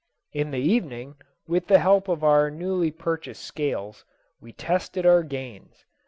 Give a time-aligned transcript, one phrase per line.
[0.33, 4.03] In the evening, with the help of our newly purchased scales,
[4.39, 5.85] we tested our gains.